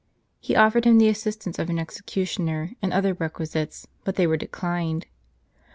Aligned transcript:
He 0.39 0.55
offered 0.55 0.85
him 0.85 0.97
the 0.97 1.09
assistance 1.09 1.59
of 1.59 1.69
an 1.69 1.77
executioner, 1.77 2.71
and 2.81 2.91
other 2.91 3.13
requisites; 3.13 3.85
but 4.03 4.15
they 4.15 4.25
were 4.25 4.35
declined. 4.35 5.05